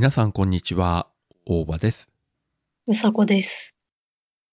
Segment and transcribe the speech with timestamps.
[0.00, 1.08] 皆さんこんにちは、
[1.44, 2.08] 大場です。
[2.86, 3.76] うさこです。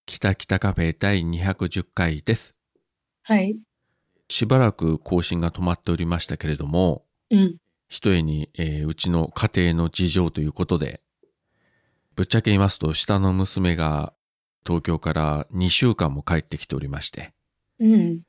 [0.05, 2.53] 北北カフェ第210回です。
[3.21, 3.57] はい。
[4.27, 7.55] しばらく更新が止まっておりましたけれども、うん。
[7.87, 10.99] ひとえに、えーうちの家庭の事情ということで、
[12.17, 14.11] ぶっちゃけ言いますと、下の娘が
[14.65, 17.31] 東京から2週間も帰ってきておりまして、
[17.79, 18.19] うん。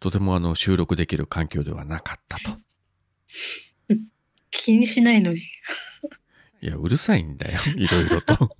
[0.00, 2.56] とてもあの収録できる環境ではなかったと。
[4.50, 5.42] 気にしないのに。
[6.60, 8.56] いや、うるさいんだよ、 いろいろと。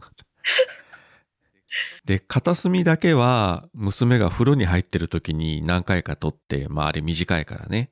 [2.05, 7.91] で、片隅だけは、娘が風呂に入ってる時に何回か撮って、まああれ短いからね。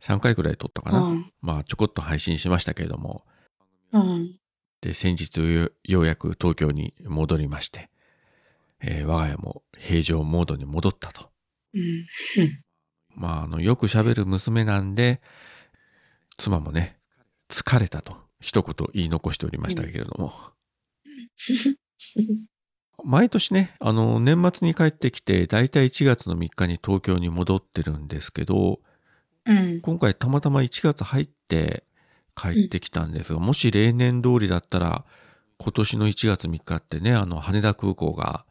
[0.00, 1.00] 3回くらい撮ったかな。
[1.00, 1.32] うん。
[1.40, 3.24] まあちょこっと配信しましたけれども。
[3.92, 4.38] うん。
[4.82, 7.90] で、先日よようやく東京に戻りまして、
[8.80, 11.30] えー我が家も平常モードに戻ったと。
[11.72, 12.06] うん。
[13.14, 15.22] まああの、よく喋る娘なんで、
[16.36, 16.98] 妻もね、
[17.48, 20.32] 疲れたと一言言い残しておりましたけれども。
[23.04, 28.80] 毎年ね、あの、年末に帰ってきて、だいたい1月の3日に東京に戻ってるんですけど、
[29.44, 29.80] うん。
[29.80, 31.84] 今回たまたま1月入って
[32.36, 35.04] 帰ってきたんですが、もし例年通りだったら、
[35.58, 38.46] 今年の1月3日ってね、あの、羽田空港が、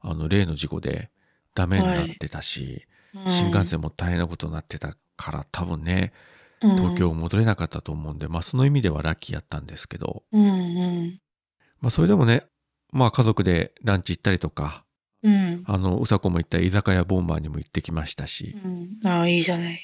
[0.00, 1.10] あの、例の事故で
[1.54, 2.86] ダメになってたし、
[3.26, 6.12] 新幹線も大変なことになってたから、多分ね、
[6.60, 10.42] 東京戻れなかったと思うんで、まあその意味ではラッキーやったんですけど、うん。
[10.42, 11.20] うん。
[11.80, 12.44] まあそれでもね、
[12.92, 14.84] まあ家族でランチ行ったりとか、
[15.22, 15.62] うん。
[15.66, 18.98] あの、うさこも行った居酒屋ボンバーにも行ってきましたし、うん。
[19.08, 19.80] ああ、いいじゃない。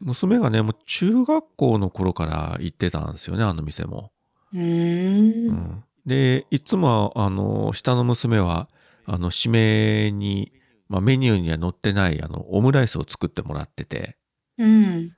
[0.00, 4.12] 娘がね、もう中学校の頃から行ってたんですよね、あの店も。
[4.52, 4.60] うー。
[4.60, 5.84] うんん。
[6.06, 8.68] で、いつも、あの、下の娘は、
[9.04, 10.52] あの、締めに、
[10.88, 14.16] まあメニューには載ってない、あの、オムライスを作ってもらってて、
[14.58, 15.12] うん。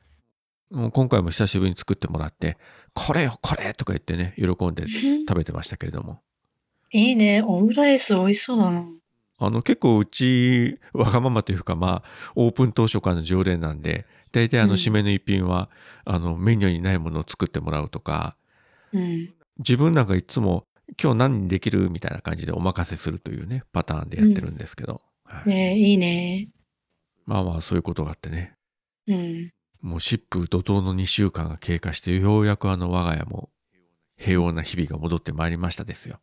[0.72, 2.56] もう今回も久しぶりに作ってもらって、
[2.94, 6.20] これよ、これとか言ってね、喜んで食べてましたけれども。
[6.90, 7.42] いいね。
[7.44, 8.86] オムライス美味しそうだな。
[9.38, 15.68] あの、結構うち、わがままというか、まあ、オープン当初からの常連なんで、大体あの、うん締めの一品は、
[16.04, 18.36] あの、メニューにないものを作ってもらうとか、
[18.92, 19.32] うん。
[19.58, 20.66] 自分なんかいつも、
[21.02, 25.02] 今日何にできるみたいな感じでお任せするというね、パターンでやってるんですけど。
[25.24, 26.48] はいねえ、いいね。
[27.24, 28.54] まあまあ、そういうことがあってね。
[29.06, 29.50] うん。
[29.82, 33.50] もう疾風怒涛の2週間が経過して、ようやくあの、我が家も
[34.16, 36.20] 平穏な日々が戻ってまいりましたですよ。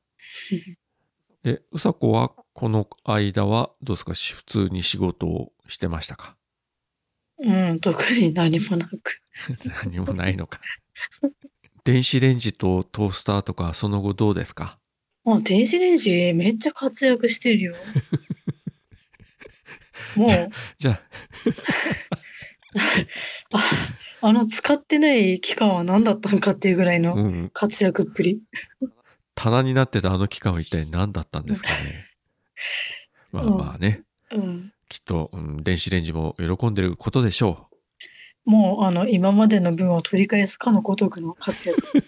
[1.44, 4.16] で、うさこはこの間はどうですか？
[4.16, 6.36] し普通に仕事をしてましたか？
[7.40, 7.80] うん。
[7.80, 9.22] 特に何もなく。
[9.86, 10.59] 何もないのか。
[11.86, 14.80] 電子レンジとトースターとかその後どうですか？
[15.24, 17.75] もう電子レンジめっちゃ活躍してるよ。
[20.16, 20.30] もう、
[20.78, 21.02] じゃあ、
[23.53, 23.72] あ、
[24.22, 28.41] あの使ってない期間は何だったのかっていうぐらいうのん、活躍っぷり。
[29.35, 31.75] 棚になってたあの期間は一体何だったんですかね。
[33.31, 34.74] まあまあね、うん。
[34.90, 37.69] きっと、うん、電子レンジも喜んでることでしょ
[38.44, 41.80] もう、あの、今までの分を取り返すかのごとくの活躍。
[41.80, 42.03] う。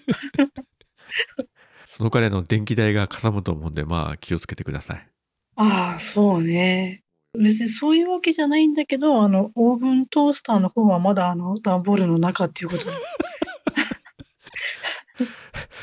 [1.86, 5.08] その彼の電気代がかさむと思うんで、まあ気をつけてください。
[5.56, 7.04] ああ、そうね。
[7.38, 12.92] 別にそういうわけじゃないんだけど、あの、オーブントースターの方はまだあの、段ボールの中っていうことで。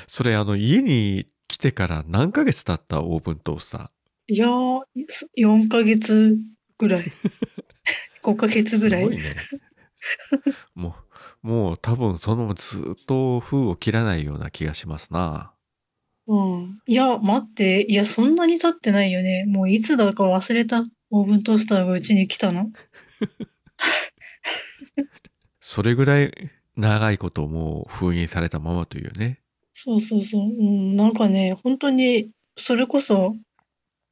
[0.07, 3.03] それあの家に来てから何ヶ月経った？
[3.03, 3.89] オーブントースター
[4.35, 4.83] いやー、
[5.37, 6.37] 4ヶ月
[6.79, 7.05] ぐらい。
[8.23, 9.05] 5ヶ月ぐらい。
[9.05, 9.37] すごいね。
[10.75, 10.95] も
[11.43, 15.53] う、もう多分そのままずっと封を切らないような気がしますな。
[16.27, 16.79] うん。
[16.87, 17.87] いや、待って。
[17.89, 19.47] いや、そんなに経ってないよね。
[19.47, 20.85] もういつだか忘れた。
[21.11, 22.71] オーブントースターがうちに来たの？
[25.61, 26.33] それぐらい
[26.77, 29.41] 長いこともう封印されたままというね。
[29.73, 30.43] そうそうそう。
[30.43, 33.37] うん、なんかね、本当に、それこそ、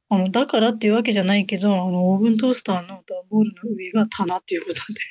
[0.09, 5.01] あの、だからっていうわけじゃないけど、あの、オーブントースターの段ボールの上が棚っていうことで。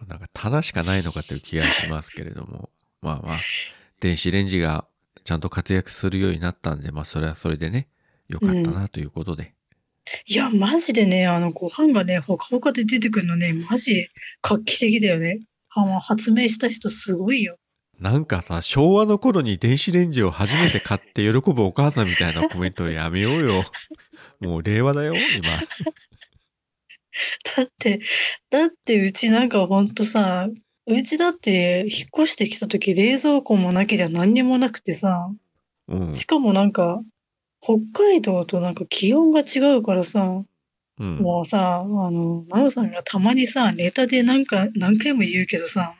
[0.08, 2.70] なんか棚しかないのかという気がしますけれども。
[3.00, 3.38] まあまあ、
[4.00, 4.86] 電子レンジが
[5.24, 7.88] ちゃんと活躍するようになったんで、まあそれはそれでね、
[8.28, 9.54] よかったなということで。
[10.26, 14.08] いや、マジでね、あの、ご飯がね、ほかほかで出てくるのね、マジ
[14.42, 15.40] 画期的だよね。
[15.70, 17.56] あの、発明した人すごいよ。
[18.00, 23.64] なんかさ、昭和の頃に電子レンジを初めて買って喜ぶお母さんみたいなコメントやめようよ。
[24.40, 25.48] もう令和だよ、今。
[27.56, 28.00] だって、
[28.50, 30.48] だってうちなんかほんとさ、
[30.86, 35.30] うちだって引っ越してきた時冷蔵庫もなけりゃ何にもなくてさ、
[35.88, 36.12] うん。
[36.12, 37.00] しかもなんか、
[37.64, 40.44] 北海道となんか気温が違うからさ、
[41.00, 41.16] うん。
[41.16, 45.94] もうさ、あの、なおさんがたまにさ、ネタでなんか何回も言うけどさ、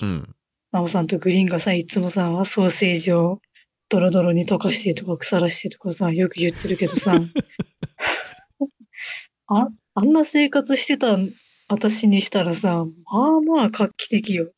[0.00, 0.34] うん。
[0.72, 3.42] ナオさんとグリーンがさ、いつもさ、ソーセージを
[3.90, 7.12] ドロドロに溶かしてとか腐らしてとかさ、よく言ってるけどさ、
[9.46, 11.18] あ、あんな生活してた
[11.68, 14.52] 私にしたらさ、まあまあ画期的よ。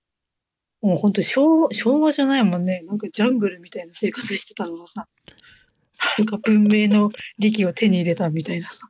[0.80, 2.82] もうほんと昭昭和じゃないもんね。
[2.86, 5.08] なんかジャングルみたいな生活してたのがさ、
[6.18, 8.88] なんか文明の利器を手に入れたみたいなさ。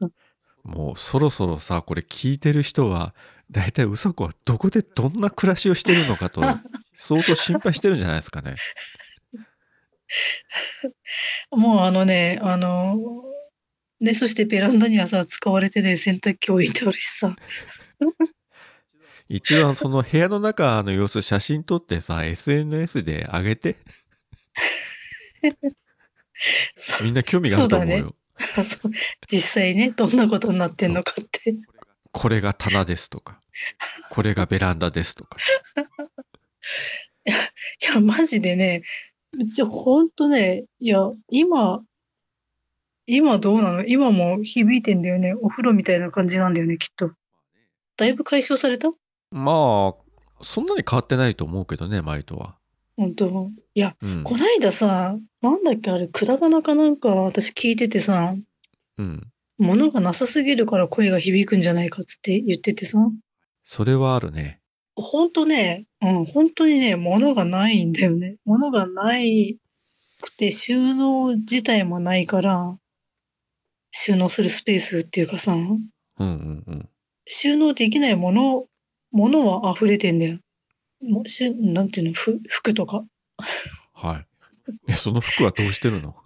[0.64, 3.14] もうそろそろさ、これ聞いてる人は、
[3.50, 6.42] だいたいうさこはどこでどんな暮らしをしてるのかと、
[6.94, 8.56] 相当心配してるんじゃないですかね。
[11.50, 12.96] もうあのね、あの、
[14.00, 17.36] ね、そしてベランダにはさ、使われてね、洗濯機置いてあるしさ。
[19.28, 23.76] 一番その部屋の中の様子写真撮ってさ、SNS で上げて。
[27.02, 28.14] みんな興味があると思うよ。
[28.58, 28.90] うそう
[29.30, 31.56] 実際ね、どんなことになってんのかって。
[32.12, 33.40] これが棚ですとか、
[34.10, 35.38] これがベランダですとか。
[37.26, 37.30] い
[37.94, 38.82] や、マジでね、
[39.32, 41.82] うちほんとね、いや、今、
[43.06, 43.84] 今どうなの？
[43.84, 45.34] 今も響いてんだよね。
[45.34, 47.12] お風呂みたいな感じなんだよね、きっと。
[47.96, 48.88] だいぶ解消された？
[49.30, 49.94] まあ、
[50.42, 52.56] そんなに変わってないと思うけどね、前とは。
[52.96, 54.24] 本当いや、うん。
[54.24, 58.34] こないださ、なんだっけ、あれ、くだばなかなんか私聞いててさ、
[58.98, 59.22] うん。
[59.58, 62.98] 物がなさすぎるから声が響くんじゃないかっつって言っててさ、
[63.64, 64.60] それはあるね。
[64.94, 68.36] ほんとね、うん、本当にね、物がないんだよね。
[68.44, 69.58] 物がない
[70.20, 72.78] くて、収納自体もないから、
[73.90, 75.78] 収納するスペースっていうかさ、うん
[76.18, 76.88] うんうん。
[77.26, 78.66] 収納できないもの、
[79.10, 80.38] ものは溢れてんだよ。
[81.06, 83.04] もうしゅなんていうの、ふ服とか？
[83.92, 84.26] はい。
[84.88, 86.16] え、その服はどうしてるの？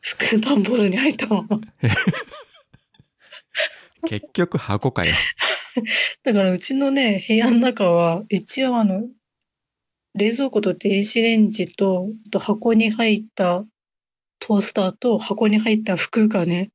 [0.00, 1.60] 服段ボールに入ったまま。
[4.06, 5.14] 結局箱かよ。
[6.22, 9.08] だからうちのね、部屋の中は、一応あの、
[10.14, 13.64] 冷蔵庫と電子レンジと、あと箱に入った
[14.38, 16.70] トースターと箱に入った服がね、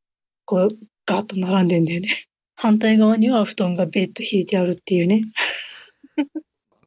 [0.46, 0.70] こう、
[1.06, 2.10] ガーッと並んでんだよね。
[2.56, 5.24] 反対側には布団がベッド引いてあるっていうね。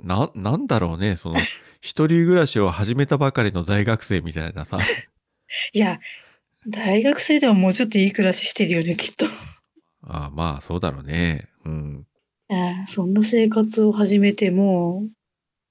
[0.08, 1.36] な、なんだろうね、その、
[1.82, 4.78] 一人暮らしを始めたばかりの大学生みたいなさ。
[5.72, 6.00] いや、
[6.66, 9.26] 大学生でももうちょっといい暮らししてるよね、きっと。
[10.02, 11.46] ああまあ、そうだろうね。
[11.64, 12.06] うん。
[12.48, 15.06] ええそんな生活を始めても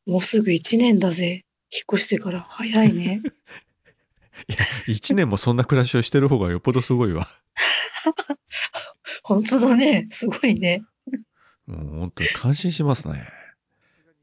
[0.05, 1.43] う、もうすぐ一年だぜ。
[1.71, 2.45] 引っ越してから。
[2.47, 3.21] 早いね。
[4.47, 7.27] いや、一年もそんな暮らしをしてる方がよっぽどすごいわ。
[9.23, 10.07] 本当だね。
[10.11, 10.83] すごいね。
[11.65, 13.27] もう本当に感心しますね。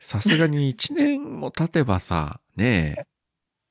[0.05, 3.07] さすがに一年も経てばさ、ね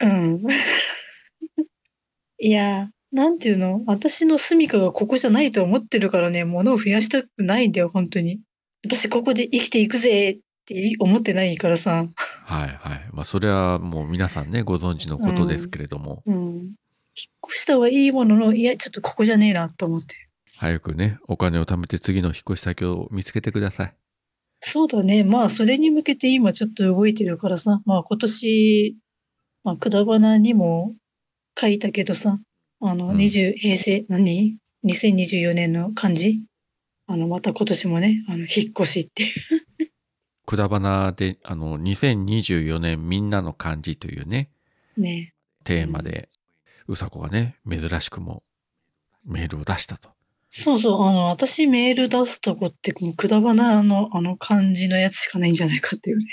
[0.01, 0.43] え、うん。
[2.41, 3.83] いや、なんていうの？
[3.85, 8.41] 私の住処がここじゃないと思ってるからね、物を増やしたくないんだよ、本当に。
[8.83, 12.09] 私ここで生きていくぜって思ってないからさ。
[12.47, 13.09] はいはい。
[13.13, 16.35] まあそれはもう皆さんね、ご存知のことですけれども、うん。
[16.35, 16.73] 引っ
[17.47, 20.15] 越したはいいものの、いや、ちょっとここじゃねえなと思って。
[20.55, 23.93] 早くね、お金を貯めて次の引っ越し先を見つけてください。
[24.65, 25.25] そうだね。
[25.25, 27.81] まあ、それに向けて今ちょっと動いてるからさ。
[27.85, 28.97] まあ、今年、
[29.65, 30.95] まあ、くだばなにも
[31.59, 32.39] 書いたけどさ。
[32.79, 36.43] あの、うん20、平成、何 ?2024 年の漢字？
[37.07, 39.25] あの、また今年もね、あの、引っ越しって。
[40.45, 44.49] くだばなで、あの、2024年みんなの漢字というね、
[44.95, 45.33] ね。
[45.65, 46.29] テーマで、
[46.87, 48.43] うさこがね、珍しくも
[49.25, 50.11] メールを出したと。
[50.55, 56.25] そうそう、あの、私メール出すとこって、もうくだばなの、あの漢字のやつしかないんじゃないかっていうね。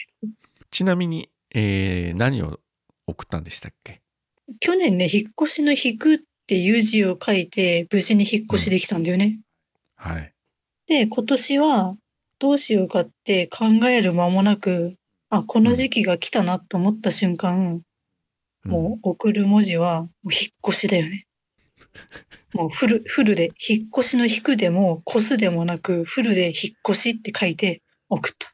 [0.71, 2.61] ちなみに、えー、何を
[3.07, 4.03] 送ったんでしたっけ？
[4.61, 9.41] 去年ね、引っ越しの引くっていう字を書いて、無事に引っ越しできたんだよね。
[9.97, 10.35] はい。
[10.87, 11.97] で、今年は
[12.39, 14.97] どうしようかって考える間もなく、
[15.31, 17.83] あ、この時期が来たなと思った瞬間、うん
[18.63, 21.27] もう送る文字はもう引っ越しだよね。
[22.55, 28.53] もうフル、フルで、引っ越しの引くでも、越すでもなく、フルで引っ越しって書いて送った。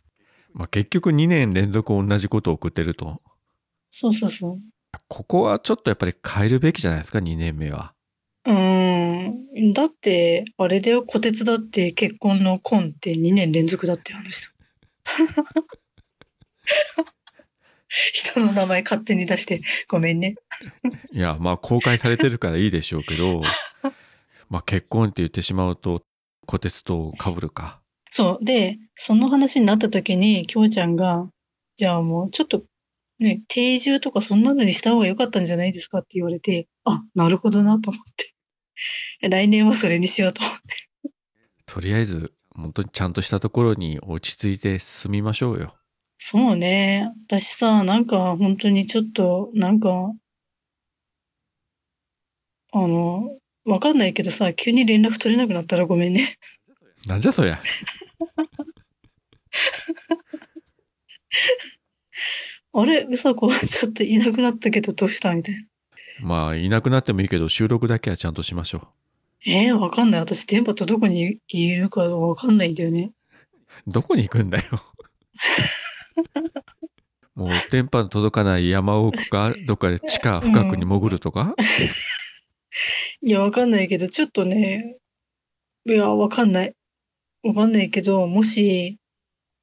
[0.52, 3.22] まあ、結局2年連続同じことを送ってると、
[3.90, 4.60] そうそうそう。
[5.08, 7.94] ここはちょっとやっぱり変えるべきじゃないですか、2年目は。
[8.44, 9.72] うーん。
[9.72, 14.50] だって、あれだよ、虎鉄だって結婚の婚って2年連続だって話だ。
[18.12, 20.34] 人の名前勝手に出してごめんね。
[21.12, 23.42] いや、まあ公開されてるからいいでしょうけど、
[24.50, 26.02] まあ結婚って言ってしまうと、
[26.46, 27.80] 虎鉄と被るか。
[28.10, 28.44] そう。
[28.44, 31.28] で、その話になった時に、きょうちゃんが、
[31.76, 32.62] じゃあもうちょっと、
[33.18, 38.32] ね、定住とかそんなのにした方が良かったんじゃないですかって言われて、あ、なるほどなと思って。
[39.28, 40.64] 来年はそれにしようと思って。
[41.66, 45.76] とりあえず、本当にちゃんとしたところに落ち着いて進みましょうよ。
[46.18, 47.12] そうね。
[47.28, 50.12] 私さ、なんか本当にちょっと、なんか、
[52.72, 56.38] あの、わかんないけどさ、急に連絡取れなくなったらごめんね。
[57.06, 57.60] なんじゃそりゃ。
[62.72, 65.34] あれ、うさこちょっといなくなったけどどうした？
[65.34, 65.62] みたいな。
[66.20, 68.88] まあ、いなくなってもいいけど、収録だけはちゃんとしましょ
[69.44, 70.20] えー、わかんない。
[70.20, 73.12] 私、電波とどこにいるかわかんないんだよね。
[73.86, 73.90] う。
[73.90, 74.64] どこに行くんだよ。
[77.34, 81.54] もう、電波の届かない山奥か、どっかで地下深くに潜るとか、
[83.22, 84.96] いや、わかんないけど、ちょっとね、
[85.86, 86.74] いや、わかんない。
[87.42, 88.98] わかんないけど、もし、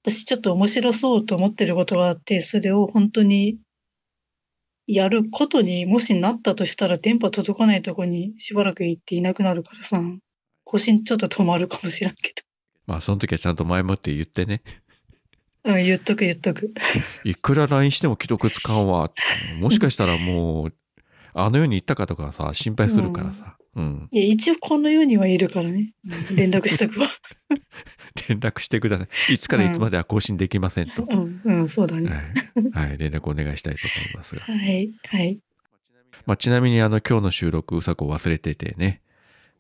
[0.04, 3.58] 私ちょっと面白そうと思ってることがあって、それを本当に
[4.86, 10.02] やることにもしなったとしたら、電波届かないとこにしばらく行っていなくなるからさ、
[10.66, 12.34] 更新ちょっと止まるかもしらんけ
[12.86, 14.62] まあ、その時はちゃんと前もって言ってね。
[15.64, 15.72] ど。
[15.74, 16.74] うん、言っとく言っとく。
[17.24, 19.12] いくら LINE しても既読つかんわ。
[19.60, 20.74] もしかしたらもう、
[21.34, 23.58] あの世に行ったかとかさ、心配するからさ。
[23.76, 24.10] うん。
[24.12, 25.94] いや、一応この世にはいるからね。
[26.30, 27.10] うん連絡しとくわ。
[28.30, 29.34] 連絡してください。
[29.34, 31.08] いつからいつまでは更新できませんと。
[31.10, 32.10] うん、うん、そうだね。
[32.74, 32.88] はい。
[32.88, 32.98] はい。
[32.98, 34.42] 連絡お願いしたいと思いますが。
[34.42, 35.40] はい、はい。
[36.26, 39.02] まあ、ちなみにあの、今日の収録、うさこ忘れててね、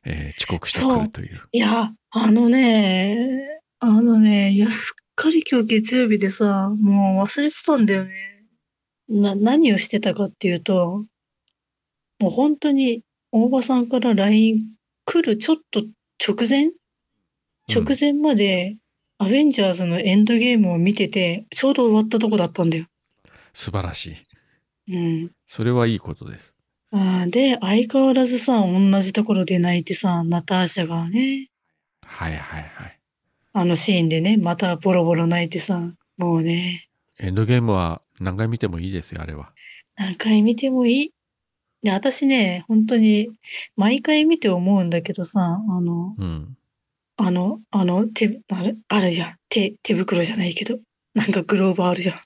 [0.06, 1.42] えー遅刻してくるという。
[1.52, 3.18] いや、あのね、
[3.80, 8.46] あのね、いや、すっかり今日月曜日でさ、もう忘れてたんだよね。
[9.10, 11.06] な、何をしてたかっていうと、
[12.20, 14.66] もう本当に大場さんから LINE
[15.06, 15.82] 来るちょっと
[16.26, 16.72] 直前？
[17.68, 18.78] 直前まで、
[19.20, 22.88] アベンジャーズのエンドゲームを見てて、ちょうど終わったとこだったんだよ。
[23.54, 24.16] 素晴らし
[24.88, 24.94] い。
[24.94, 25.32] うん。
[25.48, 26.56] それはいいことです。
[26.92, 31.50] あーで、相変わらずさ、同じところで泣いてさ、ナターシャがね、
[32.06, 33.00] はいはいはい。
[33.54, 35.80] あのシーンでね、またボロボロ泣いてさ、
[36.18, 39.52] もうね、エンドゲームは何回見てもいいですよ、あれは。
[39.96, 41.12] 何回見てもいい。
[41.84, 43.30] で、私ね、本当に、
[43.76, 46.58] 毎回見て思うんだけどさ、あの、うん。
[47.18, 49.36] あの、あの、手、あれ、あるじゃん。
[49.50, 50.80] 手、手袋じゃないけど。
[51.14, 52.22] なんかグローブあるじゃん。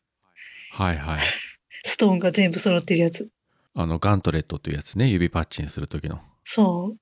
[0.72, 1.19] はいはい。
[1.84, 3.29] ストーンが全部揃ってるやつ。
[3.74, 6.22] あの、ガントレットというやつね、指パッチンする時の。
[6.46, 6.98] そう。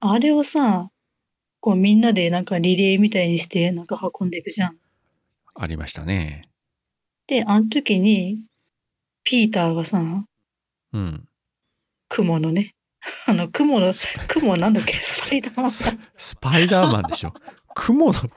[0.00, 0.90] あれをさ、
[1.60, 4.76] こうみんなでなんかリレーみたいにしてなんか運んでいくじゃん。
[5.54, 6.42] ありましたね。
[7.26, 8.40] で、あの時に、
[9.24, 10.00] ピーターがさ、
[10.92, 11.28] うん。
[12.08, 12.74] 雲のね、
[13.26, 13.92] あの雲の、
[14.28, 15.84] 雲なんだっけ、スパイダーマンス
[16.14, 17.32] スパイダーマンでしょ？
[17.74, 18.28] 雲のって。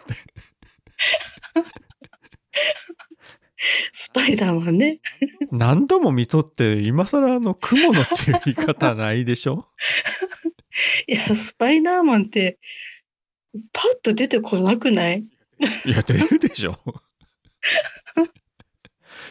[3.94, 5.00] スパイダーマンね。
[5.52, 9.68] 何度も見とって、今更あの雲のっていう言い方ないでしょ？
[11.08, 12.60] いや、スパイダーマンって、
[13.74, 15.26] パッと出てこなくない？
[15.86, 16.78] いや、出るでしょ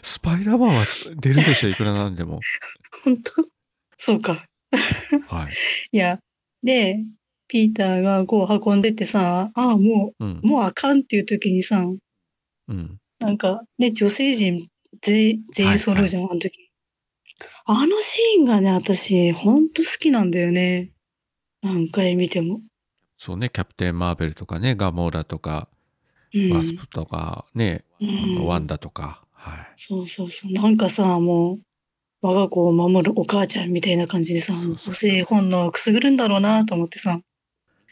[0.03, 0.85] スパイダーマンは
[1.17, 2.41] 出るでしょ、いくらなんでも。
[3.05, 3.33] 本当？
[3.97, 4.47] そうか。
[5.29, 5.53] はい。
[5.93, 6.19] いや、
[6.63, 7.05] で、
[7.49, 10.47] ピーターがこう運んでってさ、ああ、もうんう、。
[10.47, 11.85] もうあかんっていう時にさ、
[12.69, 12.99] うん。
[13.19, 14.69] なんかね、女性陣
[15.03, 16.71] 全員全員揃うじゃん、あの時。
[17.67, 20.91] あのシーンがね、私、ほんと好きなんだよね。
[21.63, 22.61] 何回見ても。
[23.23, 25.69] そうね、キャプテン・マーベルとかね、ガモーラとか、
[26.33, 26.53] うん。
[26.53, 29.73] ワスプとか、ね、うあのんワンダとか、はい。
[29.77, 30.53] そうそうそう。
[30.53, 31.59] なんかさ、もう、
[32.23, 37.21] 我が子を守るお母ちゃんみたいな感じでさ、そうそう母性本能をくすぐるんだろうなと思ってさ。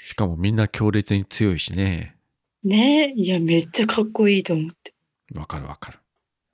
[0.03, 2.17] しかもみんな強烈に強いしね。
[2.65, 4.95] ねえ、いや、めっちゃかっこいいと思って。
[5.39, 5.99] わかるわかる。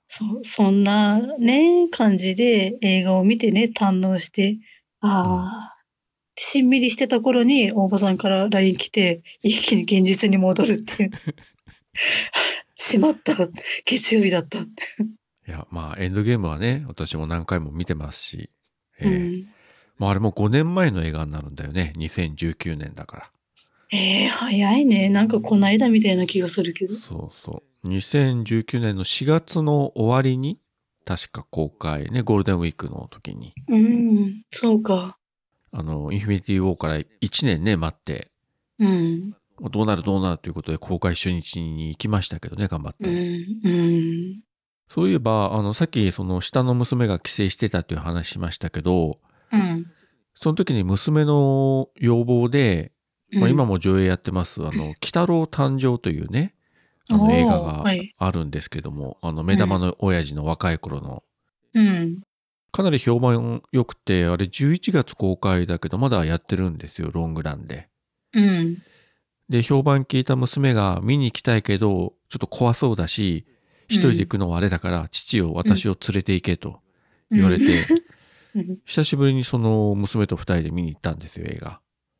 [0.09, 4.57] そ、そんなね、感じで映画を見てね、堪能して、
[4.99, 5.74] ああ、
[6.37, 11.11] しんみりしてた頃に大場さんから LINE 来て、一気に現実に戻るっていう。
[12.75, 13.35] しまった。
[13.85, 14.59] 月曜日だった。
[14.59, 14.65] い
[15.47, 18.49] や、まあ、エンドゲームはね、私も何回も見てますし、
[18.99, 19.49] えうーん。
[19.97, 21.93] まあ、あれも5年前の映画になるんだよね。
[21.95, 23.31] 2019年だから。
[23.91, 25.09] ええ早いね。
[25.09, 26.95] なんかこないだみたいな気がするけど。
[26.95, 27.87] そうそう。
[27.87, 30.59] 2019年の4月の終わりに、
[31.05, 35.17] 確か公開ね、ゴールデンウィークの時に、うん、そうか。
[35.77, 38.31] あの、インフィニティ・ウォーから1年ね、待って、
[38.79, 39.35] うん、
[39.71, 43.09] どうなるどうなるということで公開初日に行きましたけどね、頑張って。
[43.09, 44.39] うん、うん、
[44.87, 49.19] そういえば、あの、さっきその下の娘が帰省してたという話しましたけど、
[49.51, 49.85] うん。
[50.33, 52.93] その時に娘の要望で、
[53.33, 56.55] まあ、今もも上映やってます、あの、鬼太郎誕生というね、
[57.09, 58.15] あの映画がはい。
[58.17, 61.23] あるんですけども、あの、目玉の親父の若い頃の、
[61.73, 62.21] うん。
[62.75, 67.87] かなり評判良くて、あれ11月公開だけど、まだやってるんですよ、ロングランで。
[68.33, 68.83] うん。
[69.47, 73.45] で、評判聞いた娘が見に行きたいけど、ちょっと怖そうだし、
[73.87, 76.81] 一人で行くのはあれだから、父を私を連れて行けと
[77.31, 77.85] 言われて、
[78.55, 78.79] うん。
[78.83, 81.79] 久しぶりにその娘と二人で見に行ったんですよ、映画。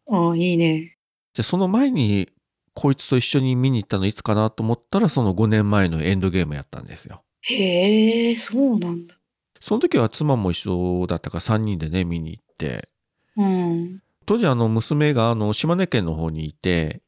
[0.09, 0.95] ああ、いいね。
[1.33, 2.29] じゃあその前に、
[2.73, 7.23] こいつと一緒に見に行ったのいつかなと思ったら、その5年前のエンドゲームやったんですよ。
[7.41, 9.15] へえ、そうなんだ。
[9.65, 12.87] その時は妻も一緒だったから3人でね、見に行って、
[13.35, 13.99] うん。
[14.27, 17.01] 当時あの娘があの島根県の方にいて、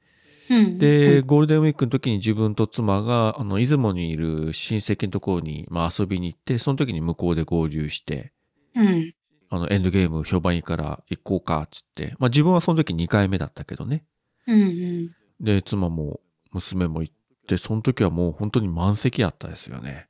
[0.49, 0.79] うん。
[0.79, 8.33] で、うんゴールデンウィークの時に自分と妻が、あの、出雲にいる親戚のところに、まあ遊びに行って、その時に向こうで合流して、
[8.75, 9.13] うん。
[9.51, 12.15] あの、エンドゲーム評判いいから行こうか、つって。
[12.17, 14.03] まあ自分はその時2回目だったけどね。
[14.47, 14.61] うん。
[14.61, 15.11] うん。
[15.39, 16.21] で、妻も
[16.53, 17.13] 娘も行っ
[17.47, 20.07] て、その時はもう本当に満席やったですよね。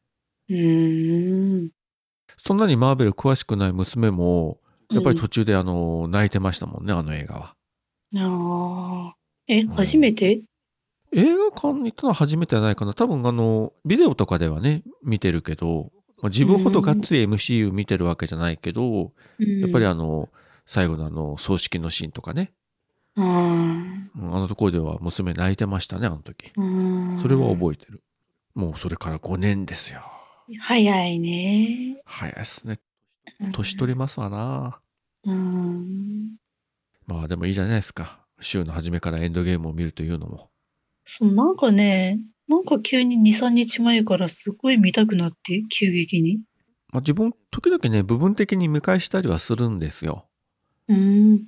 [0.47, 1.76] うーん。
[2.37, 4.59] そんなにマーベル詳しくない娘も、
[4.91, 7.55] やっぱりうん途中であの、泣いてましたもんね、あの映画は。
[8.15, 9.15] ああ。
[9.47, 10.41] え、ん初めて？
[11.13, 12.93] 映画館に行ったのは初めてじゃないかな。
[12.93, 15.91] 多分あの、ビデオとかではね、見てるけど、
[16.21, 20.29] まあ自分ほどがっつり MCU 見てるわけじゃないけど、やっぱりああの、
[20.65, 22.51] 最後のあの、葬式のシーンとかね、
[23.15, 26.51] あうんあのところでは娘泣いてましたね、あの時。
[26.55, 27.19] ー。
[27.21, 28.01] それはえ覚えてる。
[28.53, 30.01] もうそれから5年ですよ。
[30.59, 32.01] 早いね。
[32.05, 32.79] 早いですね。
[33.53, 34.79] 年取りますわな。
[35.25, 36.37] うん。
[37.05, 38.25] まあでもいいじゃないですか。
[38.39, 40.49] 週の初めからエンドゲームを見るというのも。
[41.03, 46.37] そう、なんかね、なんか急に2、3日前からすごい見たくなって、急激に。
[46.93, 50.27] まあ自分、時々ね、部分的に見返したりはするんですよ。
[50.87, 50.97] うー
[51.35, 51.47] ん。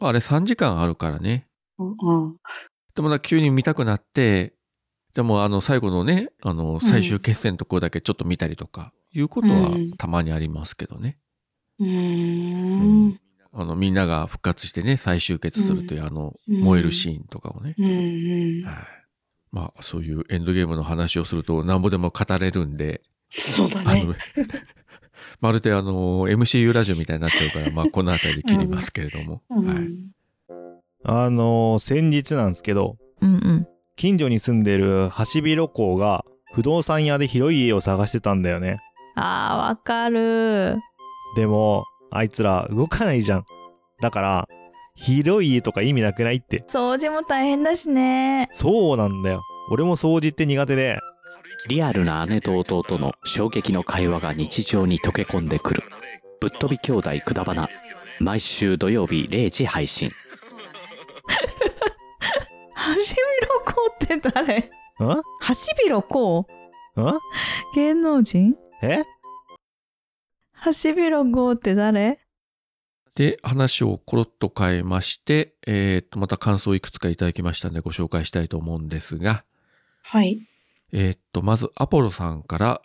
[0.00, 1.46] まああれ3時間あるからね。
[1.78, 2.36] うんうん。
[2.94, 4.54] でもな、急に見たくなって、
[5.12, 11.18] じゃあもうあの最後のね、あの最終決戦のところだけちょっと見たりとか、いうことはうんたまにありますけどね。
[11.78, 13.20] うーん。
[13.52, 17.74] あのみんなが復活してね、再集結するというあのうん燃えるシーンとかをね。
[17.78, 18.64] うんうん。
[18.64, 18.74] はい。
[19.50, 24.16] まあそういうエンドゲームの話をするとなんぼでも語れるんで、そうだあのね。
[25.40, 29.42] まるであの MCU ラジオみたいになっちゃうから、まあこの辺りで切りますけれども。
[29.50, 29.78] うはい。
[29.78, 30.12] ん。
[31.02, 33.66] あのー先日なんですけど、うんうん。
[34.00, 38.78] 近所に住んでるハシビロコウが不動産屋で広い家を探してたんだよね。
[39.14, 40.78] あー、わかる。
[41.36, 43.44] でも、あいつら動かないじゃん。
[44.00, 44.48] だから、
[44.94, 46.64] 広い家とか意味なくないって。
[46.66, 48.48] 掃除も大変だしね。
[48.54, 49.42] そうなんだよ。
[49.70, 50.98] 俺も掃除って苦手で、
[51.68, 55.82] リアルな姉と弟の衝撃の会話が日常に溶け込んでくる。
[56.40, 57.68] ぶっ飛び兄弟くだばな。
[58.18, 60.08] 毎週土曜日0時配信。
[62.82, 64.58] ハシビロコウって誰？
[64.58, 64.70] ん？
[65.40, 66.46] ハシビロコ
[66.96, 67.18] ウん？
[67.74, 68.56] 芸能人？
[68.82, 69.04] え？
[70.52, 72.20] ハシビロコウって誰？
[73.14, 79.44] で、話をコロッと変えまして、えーっと、また感想をいくつかいただきましたのでご紹介したいと思うんですが、
[80.02, 80.40] はい。
[80.94, 82.80] えーっと、まず、アポロさんから、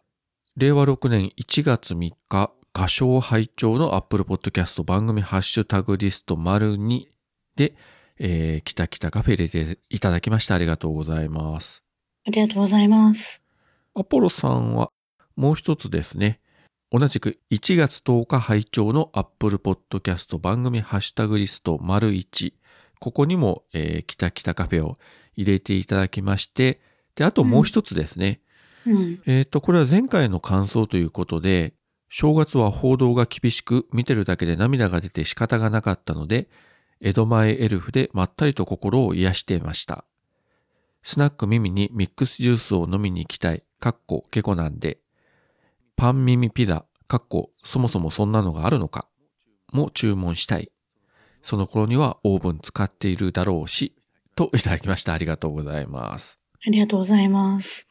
[0.58, 7.05] 令和6年1月3日、歌唱拝聴の Apple Podcast 番組ハッシュタグリスト丸2
[7.55, 7.77] で、
[8.19, 11.84] えー、きたきたカフェ入れていただきましてありがとうございます。
[12.25, 13.41] ありがとうございます。
[13.93, 14.89] アポロさんは
[15.36, 16.39] もう一つですね。
[16.91, 22.54] 同じく1月10日拝聴の Apple Podcast 番組ハッシュタグリスト丸1。
[22.99, 24.97] ここにも、えー、きたきたカフェを
[25.36, 26.80] 入れていただきまして、
[27.15, 28.41] で、あともう一つですね。
[28.86, 29.21] うん。
[29.25, 31.73] えっ、と、これは前回の感想ということで、
[32.10, 36.47] 正月は報道が厳しく、見てるだけで涙が出て仕方がなかったので、
[37.01, 40.05] 江戸前エルフでまったりと心を癒していました。
[41.03, 44.99] スナック耳にミックスジュースを飲みに行きたい、かっこケコなんで、
[45.95, 49.08] パン耳ピザ、かっこそもそもそんなのがあるのか、
[49.71, 50.71] も注文したい。
[51.43, 53.95] その頃にはオーブン使っているだろうし、
[54.36, 55.13] といただきました。
[55.13, 56.39] ありがとうございます。
[56.65, 57.88] ありがとうございます。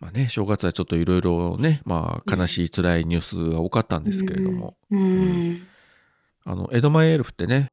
[0.00, 5.00] まあね、正月はちょっといろいろね、まあ悲しい辛いニュースが多かったんですけれども、うん。
[5.00, 5.66] うん。
[6.44, 7.70] あの、江戸前エルフってね、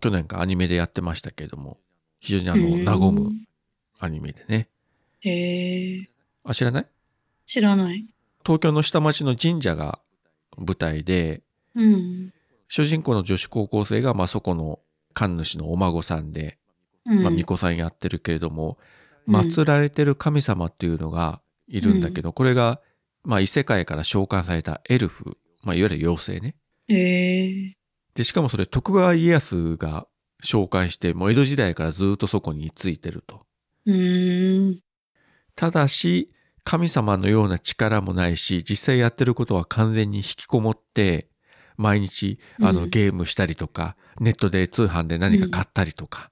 [0.00, 1.78] 去年かアニメでやってましたけれども、
[2.20, 3.30] 非常にあの、うん和む
[3.98, 4.68] アニメでね。
[5.20, 6.08] へえ。
[6.44, 6.86] あ、知らない？
[7.46, 8.06] 知らない。
[8.44, 9.98] 東京の下町の神社が
[10.56, 11.42] 舞台で、
[11.74, 12.32] うん。
[12.68, 14.80] 主人公の女子高校生が、まあそこの
[15.12, 16.58] 神主のお孫さんで、
[17.04, 17.22] うん。
[17.22, 18.78] まあ巫女さんやってるけれども、
[19.26, 22.80] うん祀られてる神様っていうのがいるんだけど、これが、
[23.22, 26.56] まあ異世界から召喚されたエルフ、まあいわゆる妖精ね。
[26.88, 27.76] へえ。
[28.14, 30.06] で、しかもそれ徳川家康が
[30.42, 33.42] 召喚して、もう江戸時代からずっとそこに居ついてると。
[35.56, 36.30] ただし、
[36.64, 41.28] 神様のような力もないし、実際やってることは完全に引きこもって、
[41.76, 46.30] 毎日、あの、うんゲームしたりとか、ネットで通販で何か買ったりとか、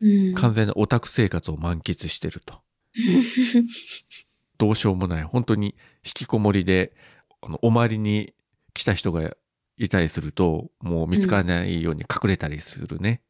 [0.00, 0.34] うん。
[0.34, 2.60] 完全なオタク生活を満喫してると。
[4.58, 5.74] どうしようもない本当に
[6.04, 6.94] 引きこもりで
[7.42, 8.32] あのお参りに
[8.74, 9.36] 来た人が
[9.78, 13.20] いたりするともう見つからないように隠れたりするね、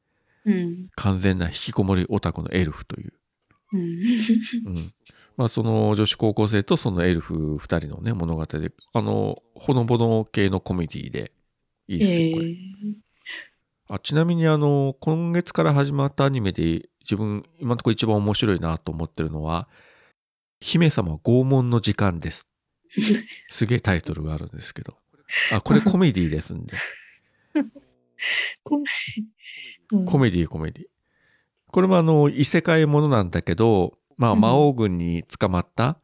[0.44, 0.88] うん。
[0.94, 3.12] 完全な引きこもりオタクのエルフという、
[3.72, 3.80] うん。
[3.80, 4.92] うん、
[5.36, 11.32] まあその女子高校生とそのエルフ2人のね物語であのほのぼの系のコメディで
[11.88, 12.56] いいですよこれ、え
[13.88, 19.68] あちなみにあの今月から始まったアニメで自分今のところ一番面白いなと思ってるのは
[20.58, 22.48] 「姫様拷問の時間です」
[23.48, 24.96] すげえタイトルがあるんですけど
[25.52, 26.76] あこれコメディですんで。
[28.62, 28.84] コメ
[29.92, 30.04] うん。
[30.04, 30.84] コメディコメディ
[31.68, 34.40] これもあの異世界ものなんだけどまあうん。
[34.40, 35.98] 魔王軍に捕まった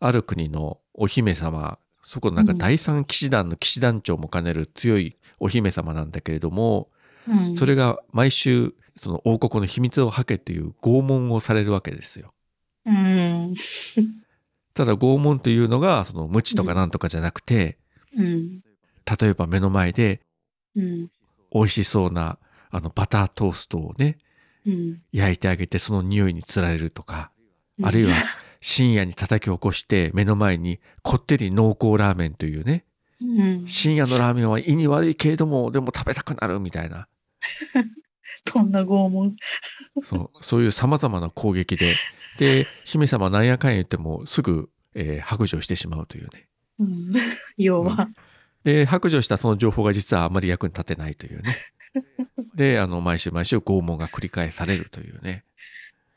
[0.00, 6.88] ある国のお姫様そこのなんか第三騎士団の騎士団長も兼ねる強いお姫様なんだけれども、
[7.28, 7.54] うん。
[7.54, 12.32] それが毎週その王国の秘密を吐けという拷問をされるわけですよ。
[12.86, 13.54] うん。
[14.72, 17.78] ただ拷問というのがその無知とかなんとかじゃなくて、
[18.16, 18.60] うん。
[19.20, 20.20] 例えば目の前で
[20.76, 21.10] うん。
[21.52, 22.38] 美味しそうな
[22.70, 24.18] あのバタートーストをね
[24.66, 25.02] うん。
[25.12, 27.30] 焼いてあげてその匂いにつられるとか、
[27.82, 28.12] あるいは
[28.60, 32.84] 深夜に叩き起こして目の前にこってり濃厚ラーメンというね
[33.20, 33.66] うん。
[33.66, 37.08] 深夜のラーメンは胃に悪いけれどもでも食べたくなるみたいな
[38.52, 39.36] どんな拷問。
[40.02, 41.94] そうそういう様々な攻撃で
[42.38, 47.12] で姫様なんやかんや言ってもすぐ、えー白状してしまうというねうん。
[47.56, 48.08] 要は。
[48.68, 51.56] で白状したその情報が実はあまり役に立てないというね
[52.54, 55.44] であの毎週毎週拷問が繰り返されるというね、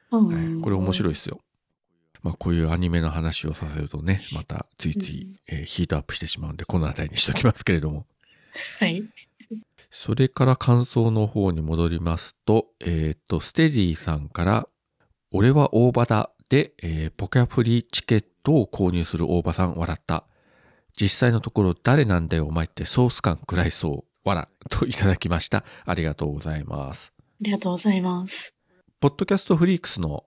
[0.10, 1.14] はいこれ面白いい。
[1.14, 1.40] ですよ。
[2.22, 8.06] まあこういうアニメの話をさせるとね、またついつい、えーヒートアップしてしまうんで、この辺りにしときますけれども。
[8.80, 9.06] はい。
[9.90, 14.68] それから感想の方に戻りますと、えっ、と、ステディさんから、
[15.32, 20.26] 俺は大場だで、えーポキャプリチケットを購入する大場さん笑った。
[21.02, 24.12] 実際のところ誰なんだよお前ってソース感食らいそう。
[24.24, 25.66] 笑といただきました。
[25.84, 27.12] ありがとうございます。
[27.18, 28.54] ありがとうございます。
[29.00, 30.26] ポッドキャストフリークスの、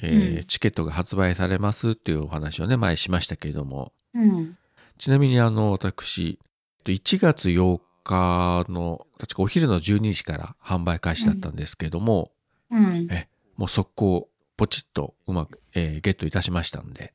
[0.00, 4.56] えーうんチケットが発売されますっていうお話をね、前しましたけれども、うん。
[4.98, 6.38] ちなみにあの、私、
[6.84, 12.30] 1月8日の、確かお昼の12時から販売開始だったんですけれども、
[12.70, 13.08] うん。
[13.10, 17.14] えもう速攻、ポチッとうまく、えーゲットいたしましたんで、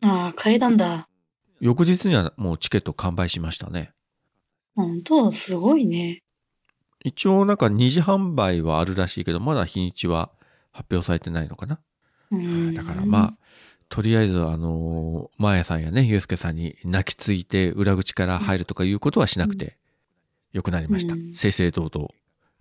[0.00, 1.08] ああ、階段だ。
[1.62, 3.92] 翌日にはもうチケット完売しましたね。
[4.74, 6.20] 本当すごいね。
[7.04, 10.32] 一応なんか二次販売はあるらしいけど、まだ日にちは
[10.72, 11.78] 発表されてないのかな。
[12.32, 12.74] うん。
[12.74, 13.36] だからまあ、
[13.88, 19.76] とりあえずあのー、マーヤさんやね、ユうスケさんに泣きついて裏口から入るとかいうことはしなくて
[20.52, 21.14] よくなりました。
[21.14, 22.08] うん正々堂々、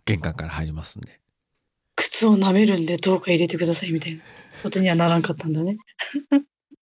[0.06, 1.20] 玄関から入りますんで。
[1.96, 4.22] 靴を舐めるんでどうか入れてくださいみたいな
[4.62, 5.78] ことにはならんかったんだね。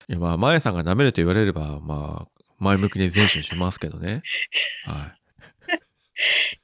[0.10, 4.24] いやまあ、マーヤさんが舐めると言われれば、まあ、前向きに前進しますけどね。
[4.86, 5.16] は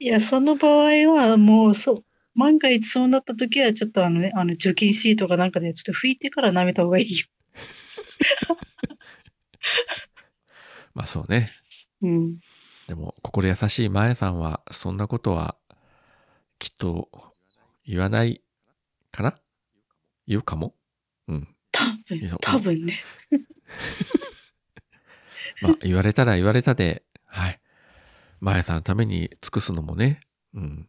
[0.04, 2.04] いや、その場合はもうそう、
[2.34, 7.26] 万が一そうなった時はちょっとあのね、あの除菌シートかなんかでちょっと拭いてから舐めた方がいいよ。
[10.94, 11.48] まあそうね。
[12.02, 12.40] うん。
[12.88, 15.56] でも、心優しいマーヤさんは、そんなことは、
[16.58, 17.08] きっと、
[17.86, 18.42] 言わない
[19.12, 19.38] かな？
[20.26, 20.74] 言うかも？
[22.08, 22.98] 分、多分ね。
[25.62, 27.60] まあ、言われたら言われたで、はい。
[28.40, 30.20] マーヤさんのために尽くすのもね、
[30.54, 30.88] うん。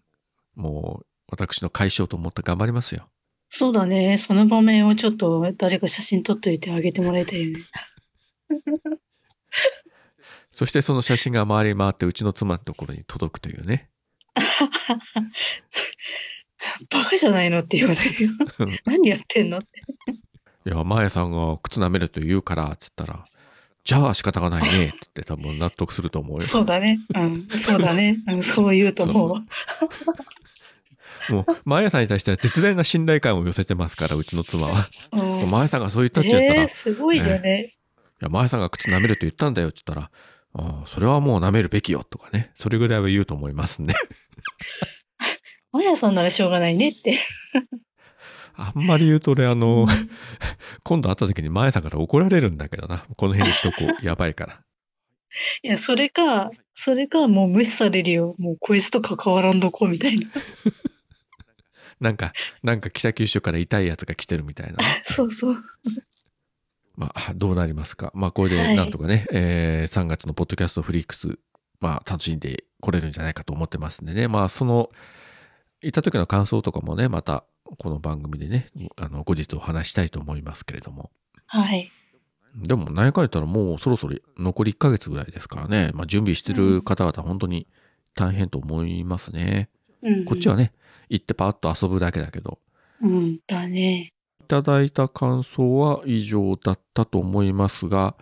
[0.56, 3.10] もう、私の解消と思って頑張りますよ。
[3.49, 4.17] そうだね。
[4.17, 7.63] その場面をちょっと誰か写真撮っといてあげてもらいたいよね。
[10.51, 13.89] そしてその写真が回り回ってうちの妻のところに届くというね。
[16.89, 18.32] バカじゃないのって言われるよ。
[18.86, 19.67] 何やってんのって。
[20.67, 23.25] いや、マーヤさんが靴舐めると言うから、つったら、
[23.86, 26.41] じゃあ仕方がないね、って多分納得すると思うよ。
[26.41, 26.99] そうだね。
[27.15, 27.43] うん。
[27.47, 28.17] そうだね。
[28.27, 29.43] うん、そう言うと思うわ。
[31.30, 34.89] もう、マーヤさんに対しては絶大な信頼感を寄せてますから、うちの妻は。
[35.13, 37.71] うんマーヤさんがそう言ったって言ったら、えー、いすごいよね。
[38.19, 40.12] や、マーヤさんが靴舐めると言ったんだよ、って言ったら、
[40.53, 42.51] ああそれはもう舐めるべきよ、とかね。
[42.56, 43.93] それぐらいは言うと思いますね。
[45.71, 47.19] マヤさんならしょうがないねって。
[48.60, 49.88] あんまり言うと俺、あの、
[50.84, 53.06] 今度会った時にマーヤさんから怒られるんだけどな。
[53.15, 53.88] この辺にしとこう。
[54.06, 54.62] やばいから。
[55.62, 58.36] いや、それか、それかもう無視されるよ。
[58.39, 60.28] もうこいつと関わらんどこうみたいな。
[62.02, 65.02] なんか、なんか北九州から痛いやつが来てるみたいなね。
[65.04, 65.63] そうそう。
[66.96, 68.12] まあ、どうなりますか。
[68.15, 71.38] まあ、これではいなんとかね、えー3月のポッドキャストフリークス、
[71.80, 74.28] まあ、楽しんでこれるんじゃないかと思ってますんでね。
[74.28, 74.89] まあ、その、
[75.82, 77.46] 行った時の感想とかもね、また、
[77.77, 81.12] この番組でね、あの、後日お話したいと思いますけれども。
[81.45, 81.91] はい。
[82.56, 85.91] でも、何回言ったらもうそろそろ残り1ヶ月ぐらいですからね。
[85.93, 87.67] まあ、準備してる方々本当に
[88.15, 89.69] 大変と思いますね。
[90.01, 90.73] うんこっちはね、
[91.10, 92.60] 行ってパーッと遊ぶだけだけど。
[93.01, 94.13] うん、だね。
[94.41, 98.15] いただいた感想は以上だったと思いますが、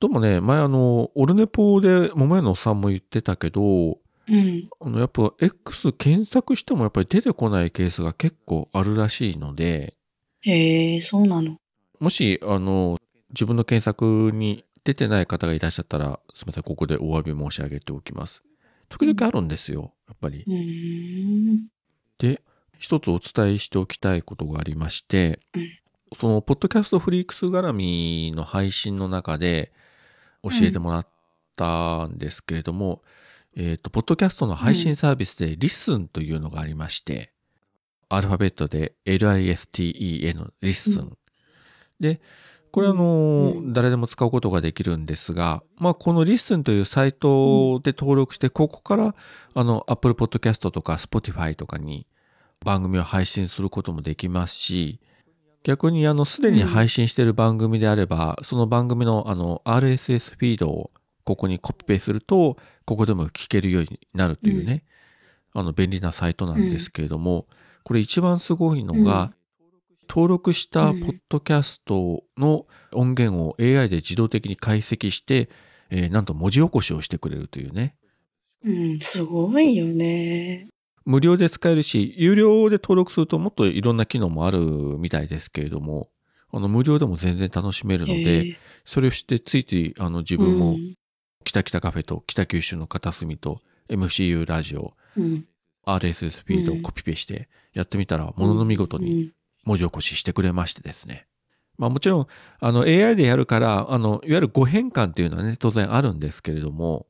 [0.00, 3.98] でもね、前あの、オルネポで桃屋のおっさんも言ってたけど、
[4.30, 4.68] うん。
[4.80, 9.94] あの、やっぱ X 検索してもやっぱり出てこないケースが結構あるらしいので、
[10.42, 11.56] へえ、そうなの。
[11.98, 12.98] もし、あの、
[13.30, 18.42] 自分の検索に出てない方がいらっしゃったら、すみません、ここでお詫び申し上げておきます。
[18.88, 20.50] 時々あるんですよ、やっぱりう。
[20.50, 21.66] ーん。
[22.18, 22.40] で、
[22.78, 25.80] 一つお伝えしておきたいことがありまして、うん
[26.18, 29.72] その、ポッドキャストフリークス絡みの配信の中で
[30.42, 31.06] 教えてもらっ
[31.54, 33.02] たんですけれども、
[33.56, 37.32] えっ、と、ポッドキャストの配信サービスでリッスンというのがありまして、
[38.08, 41.16] アルファベットで LISTEN、リッスン。
[41.98, 42.20] で、
[42.72, 49.14] これあの、うん誰でも使うことができるんですが、まあ、このリッスンというサイトで登録して、ここから、
[49.54, 52.06] あの、Apple Podcast とか Spotify とかに
[52.64, 55.00] 番組を配信することもできますし、
[55.62, 60.90] 逆にあの、すでに配信している番組であれば、その番組のあの、RSS フィードを
[61.30, 64.82] ここにコピペすると、ここでも聞けるようになるというね、
[65.52, 67.46] あの、便利なサイトなんですけれども、
[67.84, 69.32] これ一番すごいのが、
[70.08, 75.48] 登録したポッドキャストの音源を AI で自動的に解析して、
[75.90, 77.94] えーなんと文字起こしをしてくれるというね。
[78.64, 80.66] うん、すごいよね。
[81.04, 84.58] 無料で使えるし、有料で登録するともっといろんな機能もある
[84.98, 86.10] みたいですけれども、
[86.52, 88.56] あの無料でも全然楽しめるのへで、え。
[88.84, 90.94] それをしてついついあの自分もうん
[91.44, 95.46] 北北カフェと北九州の片隅と MCU ラジオ、うん。
[95.84, 99.32] RSS フィードをコピペしてやってみたら、ものの見事にうん
[99.64, 101.26] 文字起こししてくれましてですね。
[101.76, 102.26] まあもちろん、
[102.60, 107.06] あの AI でやるから、あの、いわゆる語変換っていうのはね、当然あるんですけれども、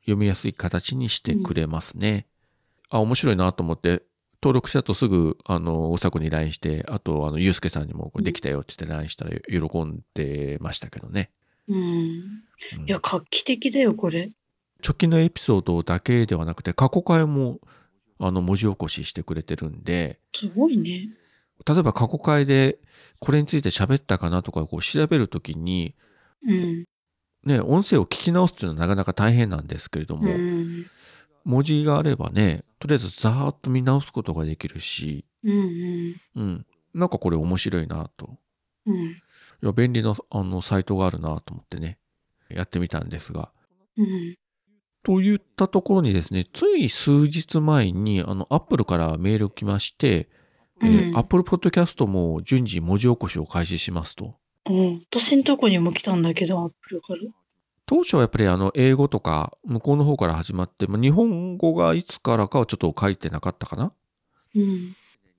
[0.00, 2.26] 読みやすい形にしてくれますね。
[2.90, 4.02] あ、面白いなと思って、
[4.42, 11.30] 登録したとすぐ、あの、おさこに LINE して、あと、あの、ゆうすけさんにもできたよって言って LINE したら喜んでましたけどね。
[11.68, 11.76] うん。
[11.78, 12.44] うん
[12.86, 14.32] いや、画期的だよ、これ。
[14.82, 17.60] 直近のエピソードだけではなくて、過去回も、
[18.18, 21.08] あの、文字起こししてくれてるんで、すごいね。
[21.66, 22.78] 例えば過去回で
[23.20, 25.94] これについて喋ったかなとかこう調べるときに、
[26.46, 26.84] うん。
[27.44, 30.86] ね、音声を聞き直すっていうのはなかなか大変なんですけれども、うん。
[31.44, 36.20] 文字があればね、とりあえずざーっと見直すことができるし、うんうん。
[36.36, 36.66] うん。
[36.94, 38.36] なんかこれ面白いなと。
[38.86, 39.16] うん。
[39.64, 41.98] いや、便利なあのサイトがあるなと思ってね、
[42.50, 43.50] やってみたんですが。
[43.96, 44.36] うん。
[45.02, 50.28] といったところにですね、つい数日前に、あの、アップルからメール来まして、
[50.82, 54.34] えーうん Apple Podcast も順次文字起こしを開始しますと。
[54.68, 55.02] うん。
[55.10, 57.20] 私んとこにも来たんだけど、アップルから。
[57.86, 63.92] 当初はやっぱりあの英語とか向こうの方から始まって、まあ、日本語がいつからかはちょっと書いてなかったかな
[64.54, 64.96] うん。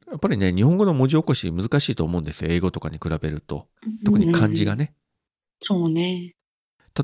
[0.10, 2.52] やっぱりね、日本語の文字起こし難しいと思うんですよ。
[2.52, 3.68] 英語とかに比べると。
[4.06, 4.86] 特に漢字がね。
[4.86, 4.96] ね。
[5.60, 6.36] そうね。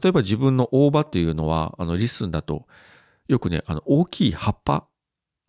[0.04, 2.68] 例えば自分の大葉っていうのは、あのリッスンだと、
[3.28, 4.88] よくね、あの大きい葉っぱ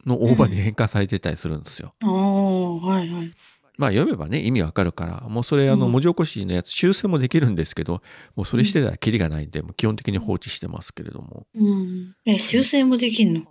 [0.04, 1.94] の大葉に変換されてたりするんですよ。
[2.02, 3.30] ああ、はいはい。
[3.78, 8.02] まあ読めばね、意味わかるから、もうそれあのうん文字起こしのやつ修正もできるんですけど、
[8.34, 11.46] もうそれしてたらキリがないんで、もう基本的に放置してますけれども。
[11.54, 12.14] うん。
[12.24, 13.42] え、修正もできんの？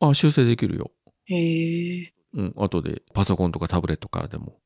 [0.00, 0.90] あ、修正できるよ。
[1.26, 2.12] へえ。
[2.34, 4.58] うん、後でパソコンとかタブレットからでも。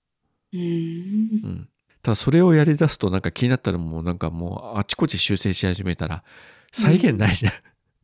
[0.52, 0.60] うん。
[0.60, 1.68] うん。
[2.02, 6.22] ただそれをやり出すとなんか気になったらもうなんかもうあちこち修正し始めたら
[6.72, 7.52] 再現ないじゃん。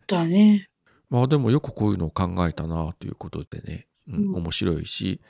[0.06, 0.68] だね。
[1.08, 5.20] まあでもよくこういうのを考えたなということでね、うんうん面白いし、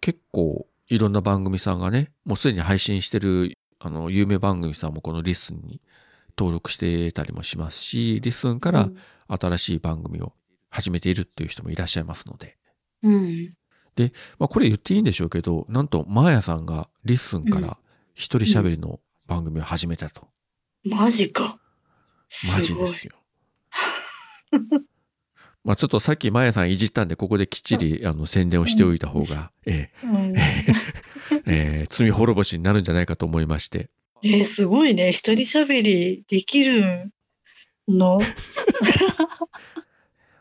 [0.00, 5.80] 結構いろんな番組さんがね、もうすでに配信してるあの有名番組さんもこのリッスンに
[6.36, 8.90] 登録してたりもしますし、リッスンから
[9.28, 10.32] 新しい番組を
[10.70, 12.56] 始めているっていう人もいらっしゃいますので、
[13.02, 13.54] うん。
[14.38, 17.78] まあこれ言っていいんでしょうけど、なんとマーヤさんがリッスンから
[18.14, 20.28] 一人喋りの番組を始めたと。
[20.84, 21.58] マジか。
[22.56, 22.74] マジ。
[22.74, 23.14] ですよ。
[25.64, 30.64] まあちょっとさっきマーヤさんいじったんで、ここできっちりあの宣伝をしておいた方が、えうんえ
[31.46, 33.90] えー 罪滅ぼしになるんじゃないかと思いまして。
[34.22, 35.10] えーすごいね。
[35.12, 37.12] 一人喋りできる
[37.88, 38.18] の？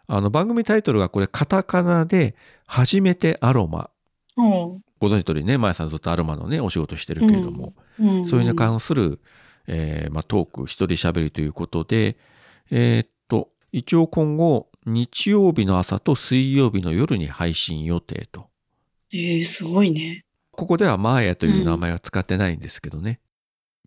[0.07, 3.89] あの番組タイトルがこれカタカナで、初めてアロマ。
[4.37, 4.83] うん。
[4.99, 8.25] ご存知通りね、マーヤさんずっとアロマのね、お仕事してるけれども、うん。
[8.25, 9.19] そういうのに関する、
[9.67, 12.17] えーまあ、トーク、一人喋りということで、
[12.71, 18.47] えーっと、一応今後、日曜日の朝と水曜日の夜に配信予定と。
[19.11, 20.23] えー、すごいね。
[20.51, 23.19] ここではマーヤという名前は使ってないんですけどね。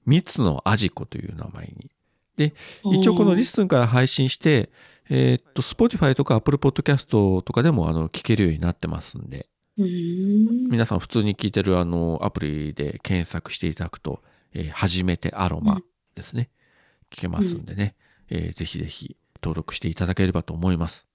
[0.06, 1.90] 三つのアジコという名前に。
[2.37, 4.71] 一応このリスンから配信して、
[5.09, 9.49] えーっと、Spotify とか Apple Podcast とかでもあの聞けるようになってますんで、
[9.85, 10.69] ん。
[10.71, 14.23] 皆さん普通に聞いてるあのアプリで検索していただくと、
[14.55, 15.81] えー初めてアロマ
[16.14, 16.51] ですね。
[17.11, 17.95] 聞けますんでね、
[18.31, 21.07] えーぜひぜひ登録していただければと思います。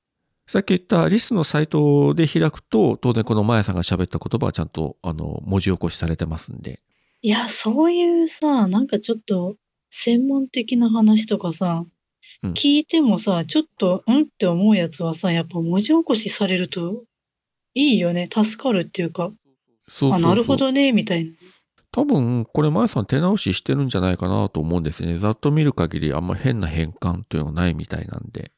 [0.47, 6.81] さっき言ったリスのサイトで開くと、当然このマヤさんが喋った言葉はちゃんとあの文字起こしされてますんで、
[7.21, 9.55] いや、そういうさ、なんかちょっと
[9.97, 11.85] 専門的な話とかさ、
[12.43, 17.03] うん聞いてもさ、ちょっと、んって思うやつはさ、やっぱ文字起こしされると
[17.73, 18.29] いいよね。
[18.31, 19.31] 助かるっていうか、
[19.87, 21.31] そうあ、なるほどね、みたいな。
[21.91, 25.17] 多分、これ、マヤさん手直ししてるんじゃないかなと思うんですね。
[25.17, 28.51] ざっと見る限り、あんま変な変換というのがないみたいなんで。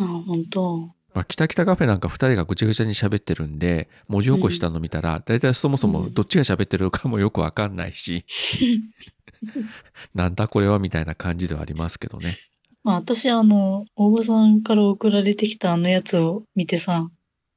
[0.00, 0.96] あ、本当。
[1.16, 8.24] まあ、キタキタカフェなんか二人がぐちゃぐちゃに喋ってるんで、文字起こししたの見たら、だいたいそもそもどっちが喋ってるのかもよくわかんないし、
[10.14, 12.36] なんだこれはみたいな感じではありますけどね。
[12.84, 17.10] まあ、私、あの、大場さんから送られてきたあのやつを見てさ、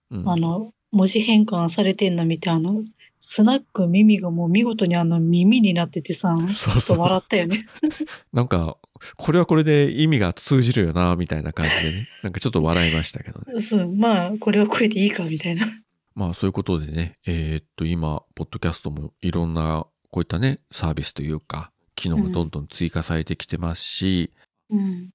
[0.10, 2.84] うんあの、文字変換されてんの見て、あの、
[3.20, 7.60] スナック耳がもう見事にあの耳になっててさ、そうちょっと笑ったよね。
[8.34, 8.78] なんか、
[9.18, 12.08] これはこれで意味が通じるよな、みたいな感じでね。
[12.24, 13.60] なんかちょっと笑いましたけどね。
[13.62, 15.68] そう、まあ、これはこれでいいか、みたいな。
[16.16, 24.32] まあそういうことでね、えーっと今、ポッドキャストもいろんなこういったね、サービスというか、機能がどんどん追加されてきてますし、
[24.70, 25.10] うん。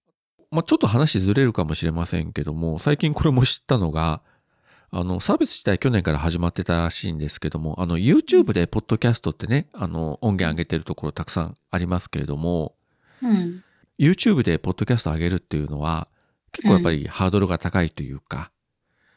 [0.51, 4.21] まあちょっと話ずれるかもしれませんけども、最近これも知ったのが、
[4.91, 12.77] あの、サービス自体去年から始まってたらしいんですけども、あの、YouTube でポッドキャストってね、あの、音源上げてるところたくさんありますけれども、
[13.23, 13.65] うん。
[13.99, 16.07] YouTube でポッドキャスト上げるっていうのは、
[16.53, 18.53] 結構やっぱりハードルが高いというか、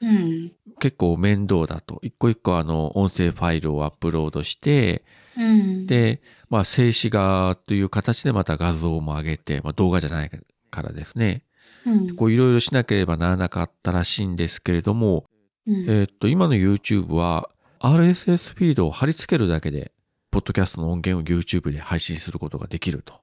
[0.02, 0.52] うん。
[0.80, 2.00] 結構面倒だと。
[2.02, 5.04] 一個一個あの、音声ファイルをアップロードして、
[5.38, 5.88] うん。
[5.88, 10.32] で、まあ、静止画という形でまた画像も上げて、まあ、動画じゃない
[10.72, 11.44] からですね。
[11.86, 15.26] うん、こういろいろしなければならなかったらしいんですけれども、
[15.66, 19.92] うんえーっと、今の YouTube は RSS フィードを貼り付けるだけで、
[20.32, 23.22] ポッドキャストの音源を YouTube で配信することができると。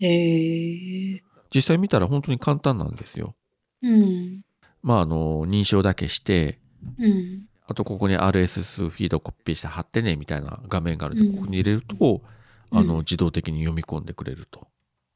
[0.00, 1.20] えー。
[1.54, 3.34] 実際見たら本当に簡単なんですよ。
[3.82, 4.42] うん。
[4.82, 6.58] まあ、あの、認証だけして、
[6.98, 7.48] うん。
[7.68, 12.22] あとここに RSS フィードコピーして貼ってねみたいな画面があるんで、うんここに入れると、
[12.70, 14.66] あの、うん自動的に読み込んでくれると。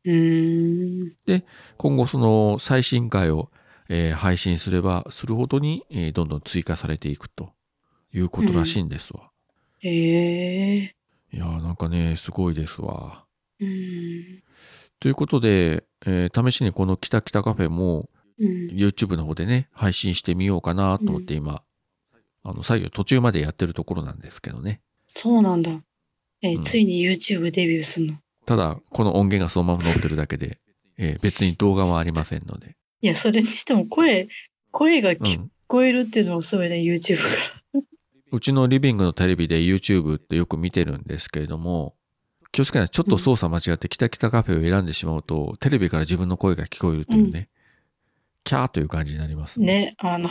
[0.05, 1.05] うー
[1.37, 1.45] ん。
[1.77, 3.51] 今後その最新回を、
[3.89, 7.53] えー配信すればするほどに、えーどんどん追加されていくと
[8.13, 9.23] いうことらしいんですわ。
[9.83, 10.95] ええ
[11.33, 13.25] いやーなんかね、すごいですわ。
[13.61, 14.43] うん。
[14.99, 18.09] ということで、えー試しにこのキタキタカフェも
[18.39, 18.69] うん。
[18.71, 21.63] YouTube の方でね、配信してみようかなと思って今、
[22.43, 24.81] あの、作業途中までやってるところなんですけどね。
[25.09, 25.71] そうなんだ。
[26.43, 28.15] えーうんついに YouTube デビューすんの。
[28.47, 30.59] ただ、この音源がそのまま載ってるだけで、
[30.97, 32.77] えー別に動画はありませんので。
[33.03, 34.29] いや、それにしても声、
[34.71, 35.51] 声がう聞ん。
[35.67, 37.23] こえるっていうのもすごいね、YouTube か
[37.75, 37.81] ら。
[38.33, 41.95] うちのリビングのテレビで YouTube ってよく見てるんですけれども、
[42.53, 42.89] 気をつけない。
[42.89, 47.49] ちょっと操作間違ってキタキタカフェを選んでしまうと、テレビから自分の声が聞こえるというね、
[48.45, 49.61] キャーという感じになります。
[49.61, 50.29] ね、あの、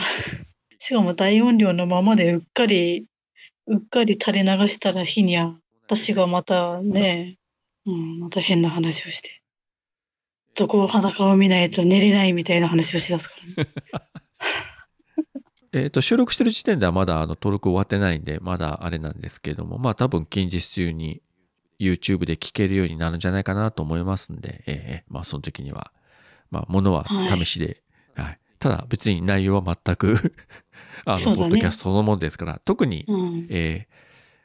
[0.80, 3.06] しかも大音量のままでうっかり、
[3.66, 7.36] うっかり垂れ流したら日にゃ、私がまたね、
[7.86, 9.42] うん、また変な話をして。
[10.56, 13.70] どこを裸を見ないと寝れないみたいな話をしだすからね。
[15.72, 21.20] えっ、と、収録してる時点ではまだあの登録終わってないんで、まだあれなんですけれども、まあ多分近日中に
[21.78, 25.92] YouTube で聞けるようになるんじゃないかなと思いますんで、ええまあその時には、
[26.50, 27.82] まあものは試しで、
[28.14, 28.38] はい。
[28.60, 30.34] ただ別に内容は全く
[31.04, 31.24] あの、ね。
[31.24, 33.46] ポッドキャストそのものですから、特に、うん。
[33.50, 34.00] えー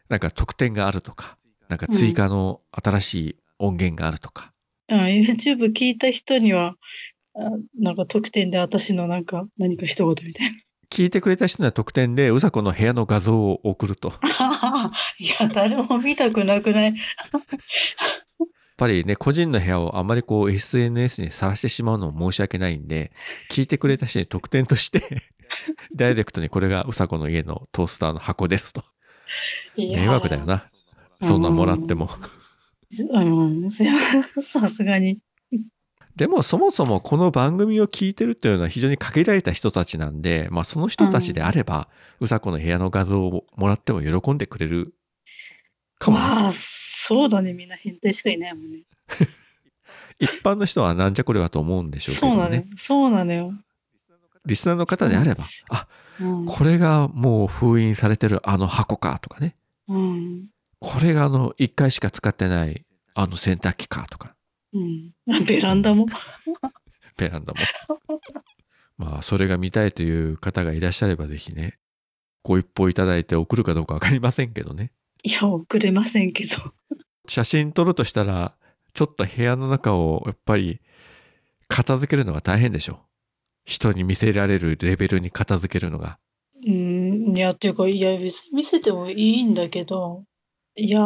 [0.07, 1.35] なんか特典があるとか、
[1.67, 4.53] なんか追加の新しい音源があるとか、
[4.87, 6.75] うん YouTube 聞いた人には、
[7.33, 10.51] あなんか特典で私のなんか何か一言みたい
[10.91, 14.13] 聞いてくれた人には特典で、うさこの部屋の画像を送ると。
[15.17, 16.93] いや、誰も見たくなくない？
[18.77, 23.11] ぱりね、個人の部屋をあまりこう SNS にさらしてしまうのも申し訳ないんで、
[23.51, 25.01] 聞いてくれた人に特典として、
[25.95, 28.83] ダイレクトにこれがうさこの家のトースターの箱ですと。
[29.77, 30.69] 迷惑だよな。
[31.21, 32.09] そんなんもらっても。
[33.11, 33.19] う
[33.65, 33.83] ん、さ
[34.41, 35.19] さすがに。
[36.15, 41.89] でもそもそもこの番組を聞いてるというのは非常に限られた人たちなんで、まあその人たちであれば、
[42.21, 44.93] うさこの部屋の画像をもらっても喜んでくれる
[45.99, 46.51] かもね、まあ、
[47.07, 47.53] そうだね。
[47.53, 48.79] みんな変態しかいないもんね。
[50.17, 53.51] 一般の人はなんじゃこれはと思うんでしょうけどねそうなのよ。。
[53.51, 54.45] そうなのよ。
[54.47, 55.87] リスナーの方であればあ、
[56.19, 56.45] うん。
[56.45, 59.55] これがもう封印されてるあの箱かとかね。
[59.87, 60.47] うん。
[60.79, 62.83] これがあの一回しか使ってない
[63.13, 64.35] あの洗濯機かとか、
[64.73, 65.11] うん。
[65.45, 66.07] ベランダも。
[67.17, 67.59] ベランダも。
[68.97, 71.77] まあ、それが見たいという方がいらっしゃればぜひね、
[72.41, 74.91] ご一報いただいて送るかどうかわかりませんけどね。
[75.25, 76.55] いや、送れませんけど。
[77.27, 78.55] 写真撮るとしたら、
[78.93, 80.79] ちょっと部屋の中をやっぱり
[81.67, 82.99] 片付けるのが大変でしょ？
[83.65, 86.19] 人に見せられるレベルに片付けるのが。
[86.67, 90.23] うん、いや、っていうか、いや、別に見せてもいいんだけど、
[90.75, 91.01] いや、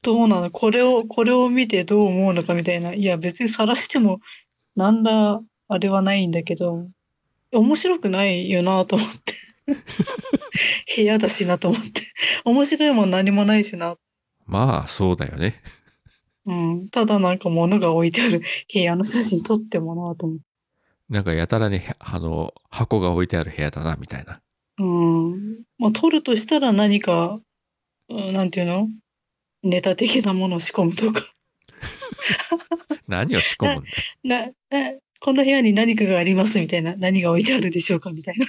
[0.00, 0.50] どうなの？
[0.50, 2.94] これを、これを見てどう思うのかみたいな。
[2.94, 4.20] いや、別に晒しても、
[4.74, 6.88] なんだ、あれはないんだけど、
[7.52, 9.34] 面白くないよなと思って。
[10.96, 12.02] 部屋だしなと思って。
[12.44, 13.96] 面白いもん何もないしな。
[14.46, 15.62] まあ、そうだよね。
[16.46, 16.88] うん。
[16.88, 18.42] ただなんか物が置いてある
[18.72, 20.44] 部屋の写真撮ってもなと思って。
[21.08, 24.40] なんかやたらに、あの、箱が置いてある部屋だな、みたいな。
[24.78, 25.62] うん。
[25.78, 27.40] まあ、撮るとしたら何か、
[28.08, 28.88] うんなんていうの？
[29.62, 31.32] ネタ的なものを仕込むとか。
[33.08, 33.84] 何を仕込むん
[34.28, 34.54] だよ。
[34.70, 36.96] な、え、この部屋に何かがありますみたいな。
[36.96, 38.46] 何が置いてあるでしょうかみたいな。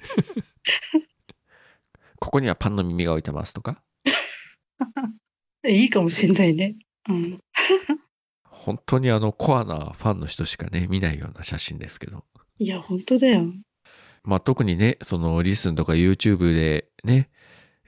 [2.20, 3.82] ここにはパンの耳が置いてますとか？
[5.66, 6.76] いいかもしんないね。
[7.08, 7.40] うん。
[8.44, 12.24] 本当にあの、コアなファンの人しかね、見ないような写真ですけど。
[12.58, 13.52] いや、本当だよ。
[14.22, 17.30] まあ、特にね、そのリスンとか YouTube でね、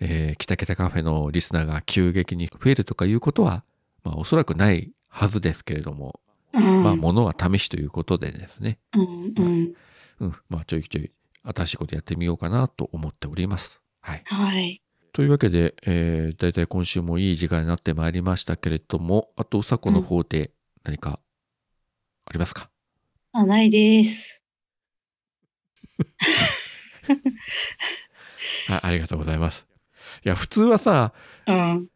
[0.00, 3.64] えー、北北カフェのリスナーが急激に増えるとかいうことは、
[4.02, 6.20] まあ、おそらくないはずですけれども、
[6.54, 6.82] うん。
[6.82, 9.74] まあ、ものは試しということでですね、うん、うん。
[10.20, 11.12] うん、まあ、ちょいちょい
[11.44, 13.80] 新しいことやってみようかなと思っております。
[14.00, 14.22] はい。
[14.26, 14.82] はい。
[15.12, 20.52] というわけで、えー、だいたい今週もいい時間になってまいりましたけれども、あと、うさこの方で
[20.84, 21.20] 何か
[22.24, 22.70] ありますか、
[23.32, 24.42] あ、ないです。
[28.68, 29.66] はい、ありがとうございます。
[30.24, 31.12] いや、普通はさ、
[31.46, 31.88] うん。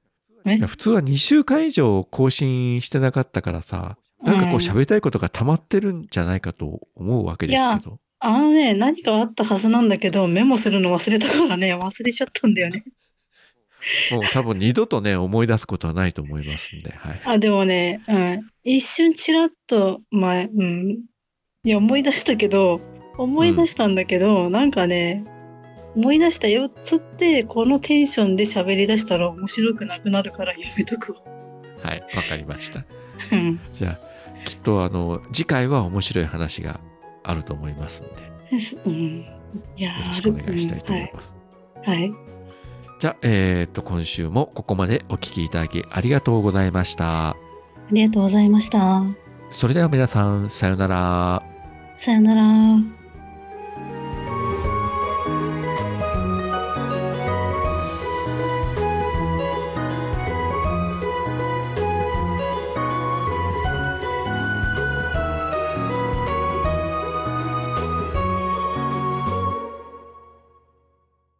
[0.45, 7.99] いや普通は2週間以上更新してなかったからさ、なんかこううん喋りたいことが溜まってるんじゃないかと思うわけですけど。
[8.19, 12.85] あのね、何かあったはずなんだけど、メモするの忘れたからね、忘れちゃったんだよね。
[14.11, 17.21] もう多分二度とね、思い出すことはないと思いますんで、はい。
[17.25, 18.47] あ、でもね、うん。
[18.65, 21.05] 一瞬ちらっと前、うん。
[21.65, 22.81] いや、思い出したけど、
[23.19, 25.25] 思い出したんだけど、なんかね、
[25.95, 31.19] 思い出したよっつって、このテンションで喋り出したら面白くなくなるからやめとくわ。
[31.83, 32.85] はい、わかりました。
[33.33, 33.61] うん。
[33.73, 36.81] じゃあ、きっとあの、次回は面白い話が
[37.29, 38.93] あると思いますんで、ようん。
[38.93, 41.35] いやろしくお願いしたいと思います。
[41.35, 41.99] うんはい。
[41.99, 42.13] はい。
[42.99, 47.31] じゃあ、えーっと、今週もここまでお聞きいただきありがとうございました。
[47.31, 47.37] あ
[47.93, 49.03] りがとうございました。
[49.51, 51.43] それでは皆さん、さようなら。
[51.97, 52.96] さよなら。